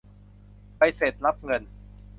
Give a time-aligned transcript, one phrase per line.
[0.77, 1.63] ใบเสร็จรับเงิน